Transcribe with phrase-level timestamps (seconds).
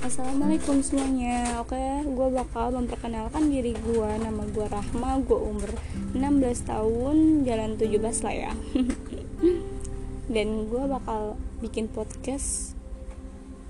[0.00, 1.60] Assalamualaikum semuanya.
[1.60, 1.76] Oke,
[2.08, 5.68] gue bakal memperkenalkan diri gue Nama gue Rahma, gue umur
[6.16, 8.52] 16 tahun Jalan 17 lah ya.
[10.34, 12.72] Dan gue bakal bikin podcast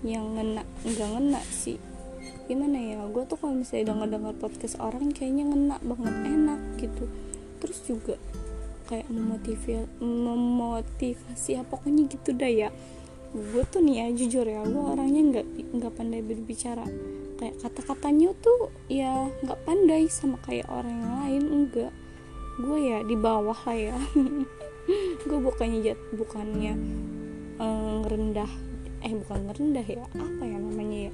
[0.06, 1.82] Yang ngena, enggak ngena sih.
[2.46, 7.10] Gimana ya, gue tuh kalau misalnya denger-denger podcast orang Kayaknya ngena banget, enak gitu.
[7.58, 8.14] Terus juga
[8.86, 12.70] kayak memotivasi, memotivasi ya pokoknya gitu dah ya
[13.30, 15.46] gue tuh nih ya jujur ya gue orangnya nggak
[15.78, 16.82] nggak pandai berbicara.
[17.38, 21.92] Kayak kata-katanya tuh ya nggak pandai sama kayak orang yang lain enggak.
[22.58, 23.96] Gue ya di bawah lah ya.
[25.28, 26.74] Gue bukannya jat bukannya
[27.62, 28.50] eh, ngerendah
[29.00, 31.12] eh bukan ngerendah ya apa ya namanya ya.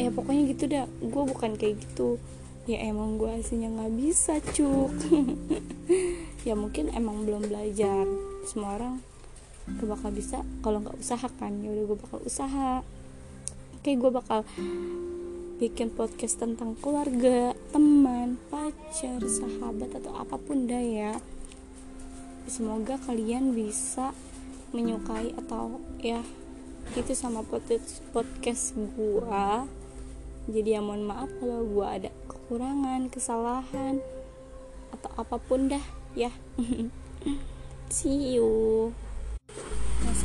[0.00, 2.18] Eh pokoknya gitu dah gue bukan kayak gitu.
[2.66, 4.90] Ya emang gue aslinya nggak bisa cuk.
[6.46, 8.06] Ya mungkin emang belum belajar.
[8.46, 9.02] Semua orang
[9.66, 11.52] gak bakal bisa kalau nggak usaha kan.
[11.62, 12.70] Ya udah gue bakal usaha.
[13.76, 14.46] Oke gue bakal
[15.56, 21.12] bikin podcast tentang keluarga teman pacar sahabat atau apa pun dah ya.
[22.46, 24.14] Semoga kalian bisa
[24.70, 26.22] menyukai atau ya
[26.94, 29.46] gitu sama podcast podcast gue
[30.46, 33.98] jadi ya mohon maaf kalau gue ada kekurangan kesalahan
[34.94, 35.82] atau apa pun dah
[36.14, 36.30] ya.
[37.90, 39.05] See you